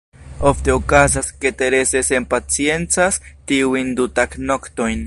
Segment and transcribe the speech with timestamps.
[0.51, 4.99] Ofte okazas, ke Terese senpaciencas tiujn du tagnoktojn.